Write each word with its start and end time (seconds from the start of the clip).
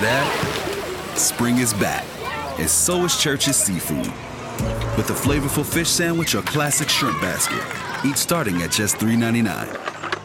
That? 0.00 1.12
Spring 1.14 1.58
is 1.58 1.74
back, 1.74 2.06
and 2.58 2.70
so 2.70 3.04
is 3.04 3.18
Church's 3.18 3.56
Seafood. 3.56 4.06
With 4.96 5.10
a 5.10 5.12
flavorful 5.12 5.64
fish 5.64 5.88
sandwich 5.88 6.34
or 6.34 6.40
classic 6.40 6.88
shrimp 6.88 7.20
basket, 7.20 7.62
each 8.02 8.16
starting 8.16 8.62
at 8.62 8.70
just 8.70 8.96
$3.99. 8.96 10.22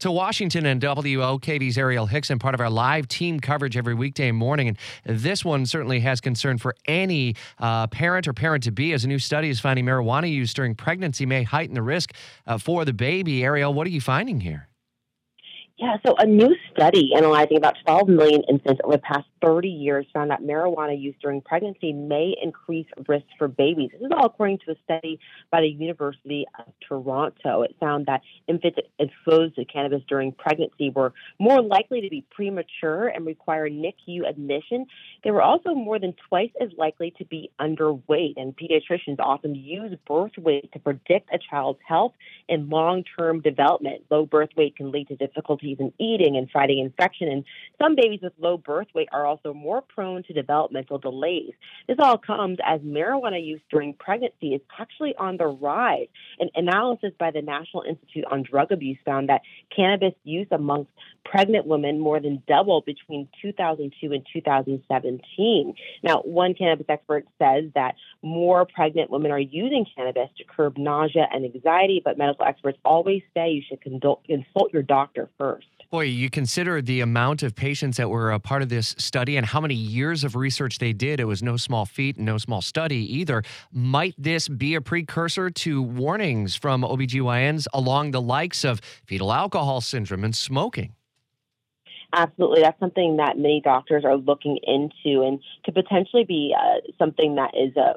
to 0.00 0.10
Washington 0.10 0.64
and 0.64 0.80
WOKV's 0.80 1.76
Arielle 1.76 2.08
Hixson, 2.08 2.40
part 2.40 2.54
of 2.54 2.60
our 2.62 2.70
live 2.70 3.06
team 3.06 3.38
coverage 3.38 3.76
every 3.76 3.94
weekday 3.94 4.32
morning. 4.32 4.68
And 5.04 5.18
this 5.18 5.44
one 5.44 5.66
certainly 5.66 6.00
has 6.00 6.22
concern 6.22 6.56
for 6.56 6.74
any 6.86 7.36
uh, 7.58 7.86
parent 7.88 8.26
or 8.26 8.32
parent 8.32 8.64
to 8.64 8.72
be, 8.72 8.94
as 8.94 9.04
a 9.04 9.08
new 9.08 9.18
study 9.18 9.50
is 9.50 9.60
finding 9.60 9.84
marijuana 9.84 10.30
use 10.30 10.54
during 10.54 10.74
pregnancy 10.74 11.26
may 11.26 11.42
heighten 11.42 11.74
the 11.74 11.82
risk 11.82 12.14
uh, 12.46 12.56
for 12.56 12.86
the 12.86 12.94
baby. 12.94 13.40
Arielle, 13.40 13.74
what 13.74 13.86
are 13.86 13.90
you 13.90 14.00
finding 14.00 14.40
here? 14.40 14.68
Yeah, 15.76 15.96
so 16.06 16.14
a 16.16 16.24
new 16.24 16.54
study 16.70 17.10
analyzing 17.16 17.56
about 17.56 17.74
12 17.84 18.08
million 18.08 18.44
infants 18.48 18.80
over 18.84 18.94
the 18.94 19.02
past 19.02 19.26
30 19.42 19.68
years 19.68 20.06
found 20.14 20.30
that 20.30 20.40
marijuana 20.40 20.98
use 20.98 21.16
during 21.20 21.40
pregnancy 21.40 21.92
may 21.92 22.32
increase 22.40 22.86
risk 23.08 23.26
for 23.36 23.48
babies. 23.48 23.90
This 23.92 24.02
is 24.02 24.12
all 24.16 24.26
according 24.26 24.60
to 24.66 24.70
a 24.70 24.76
study 24.84 25.18
by 25.50 25.62
the 25.62 25.68
University 25.68 26.46
of 26.60 26.72
Toronto. 26.88 27.62
It 27.62 27.74
found 27.80 28.06
that 28.06 28.20
infants 28.46 28.78
exposed 29.00 29.56
to 29.56 29.64
cannabis 29.64 30.02
during 30.08 30.30
pregnancy 30.30 30.90
were 30.90 31.12
more 31.40 31.60
likely 31.60 32.00
to 32.02 32.08
be 32.08 32.24
premature 32.30 33.08
and 33.08 33.26
require 33.26 33.68
NICU 33.68 34.28
admission. 34.28 34.86
They 35.24 35.32
were 35.32 35.42
also 35.42 35.74
more 35.74 35.98
than 35.98 36.14
twice 36.28 36.52
as 36.60 36.68
likely 36.78 37.12
to 37.18 37.24
be 37.24 37.50
underweight, 37.60 38.34
and 38.36 38.56
pediatricians 38.56 39.18
often 39.18 39.56
use 39.56 39.98
birth 40.06 40.38
weight 40.38 40.70
to 40.72 40.78
predict 40.78 41.30
a 41.34 41.38
child's 41.50 41.80
health 41.86 42.12
and 42.48 42.68
long 42.68 43.02
term 43.18 43.40
development. 43.40 44.04
Low 44.08 44.24
birth 44.24 44.50
weight 44.56 44.76
can 44.76 44.92
lead 44.92 45.08
to 45.08 45.16
difficulty 45.16 45.63
difficulties 45.64 45.78
in 45.98 46.04
eating 46.04 46.36
and 46.36 46.50
fighting 46.50 46.78
infection. 46.78 47.28
And 47.28 47.44
some 47.80 47.94
babies 47.94 48.20
with 48.22 48.32
low 48.38 48.56
birth 48.56 48.88
weight 48.94 49.08
are 49.12 49.26
also 49.26 49.52
more 49.52 49.82
prone 49.82 50.22
to 50.24 50.32
developmental 50.32 50.98
delays. 50.98 51.52
This 51.88 51.96
all 52.00 52.18
comes 52.18 52.58
as 52.64 52.80
marijuana 52.80 53.44
use 53.44 53.60
during 53.70 53.94
pregnancy 53.94 54.54
is 54.54 54.60
actually 54.78 55.14
on 55.16 55.36
the 55.36 55.46
rise. 55.46 56.08
An 56.38 56.50
analysis 56.54 57.12
by 57.18 57.30
the 57.30 57.42
National 57.42 57.82
Institute 57.82 58.24
on 58.30 58.42
Drug 58.42 58.72
Abuse 58.72 58.98
found 59.04 59.28
that 59.28 59.42
cannabis 59.74 60.14
use 60.24 60.48
amongst 60.50 60.90
pregnant 61.24 61.66
women 61.66 61.98
more 61.98 62.20
than 62.20 62.42
doubled 62.46 62.84
between 62.84 63.28
2002 63.40 64.12
and 64.12 64.26
2017. 64.32 65.74
Now, 66.02 66.20
one 66.20 66.54
cannabis 66.54 66.86
expert 66.88 67.26
says 67.38 67.64
that 67.74 67.94
more 68.22 68.66
pregnant 68.66 69.10
women 69.10 69.30
are 69.30 69.38
using 69.38 69.86
cannabis 69.96 70.28
to 70.36 70.44
curb 70.44 70.76
nausea 70.76 71.26
and 71.32 71.44
anxiety, 71.44 72.02
but 72.04 72.18
medical 72.18 72.44
experts 72.44 72.78
always 72.84 73.22
say 73.34 73.50
you 73.50 73.62
should 73.66 73.80
consult 73.80 74.72
your 74.72 74.82
doctor 74.82 75.30
first 75.38 75.53
first. 75.54 75.68
Boy, 75.90 76.06
you 76.06 76.28
consider 76.28 76.82
the 76.82 77.00
amount 77.02 77.42
of 77.42 77.54
patients 77.54 77.98
that 77.98 78.10
were 78.10 78.32
a 78.32 78.40
part 78.40 78.62
of 78.62 78.68
this 78.68 78.96
study 78.98 79.36
and 79.36 79.46
how 79.46 79.60
many 79.60 79.74
years 79.74 80.24
of 80.24 80.34
research 80.34 80.78
they 80.78 80.92
did. 80.92 81.20
It 81.20 81.24
was 81.24 81.42
no 81.42 81.56
small 81.56 81.86
feat, 81.86 82.18
no 82.18 82.36
small 82.36 82.62
study 82.62 82.96
either. 83.16 83.44
Might 83.70 84.14
this 84.18 84.48
be 84.48 84.74
a 84.74 84.80
precursor 84.80 85.50
to 85.50 85.82
warnings 85.82 86.56
from 86.56 86.82
OBGYNs 86.82 87.66
along 87.72 88.10
the 88.10 88.20
likes 88.20 88.64
of 88.64 88.80
fetal 89.06 89.32
alcohol 89.32 89.80
syndrome 89.80 90.24
and 90.24 90.34
smoking? 90.34 90.94
Absolutely. 92.16 92.60
That's 92.62 92.78
something 92.78 93.16
that 93.16 93.36
many 93.36 93.60
doctors 93.60 94.04
are 94.04 94.16
looking 94.16 94.58
into 94.62 95.22
and 95.22 95.40
could 95.64 95.74
potentially 95.74 96.22
be 96.22 96.54
uh, 96.56 96.80
something 96.96 97.34
that 97.34 97.50
is 97.54 97.76
uh, 97.76 97.94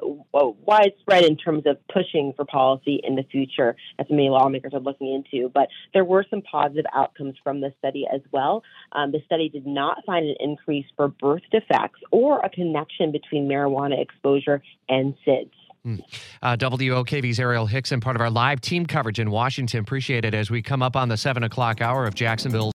widespread 0.66 1.24
in 1.24 1.36
terms 1.36 1.64
of 1.66 1.76
pushing 1.86 2.32
for 2.34 2.44
policy 2.44 3.00
in 3.04 3.14
the 3.14 3.22
future, 3.22 3.76
as 4.00 4.06
many 4.10 4.28
lawmakers 4.28 4.74
are 4.74 4.80
looking 4.80 5.14
into. 5.14 5.48
But 5.48 5.68
there 5.94 6.04
were 6.04 6.24
some 6.28 6.42
positive 6.42 6.86
outcomes 6.92 7.36
from 7.44 7.60
the 7.60 7.72
study 7.78 8.06
as 8.12 8.20
well. 8.32 8.64
Um, 8.90 9.12
the 9.12 9.20
study 9.24 9.48
did 9.48 9.66
not 9.66 10.04
find 10.04 10.26
an 10.26 10.34
increase 10.40 10.86
for 10.96 11.08
birth 11.08 11.42
defects 11.52 12.00
or 12.10 12.40
a 12.40 12.50
connection 12.50 13.12
between 13.12 13.48
marijuana 13.48 14.02
exposure 14.02 14.62
and 14.88 15.14
SIDS. 15.24 15.52
Hmm. 15.84 15.96
Uh, 16.42 16.56
WOKV's 16.56 17.38
Arielle 17.38 17.68
Hixson, 17.68 18.00
part 18.00 18.16
of 18.16 18.20
our 18.20 18.30
live 18.30 18.60
team 18.60 18.84
coverage 18.84 19.20
in 19.20 19.30
Washington. 19.30 19.80
Appreciate 19.80 20.24
it 20.24 20.34
as 20.34 20.50
we 20.50 20.60
come 20.60 20.82
up 20.82 20.96
on 20.96 21.08
the 21.08 21.16
7 21.16 21.42
o'clock 21.44 21.80
hour 21.80 22.04
of 22.04 22.14
Jacksonville. 22.14 22.66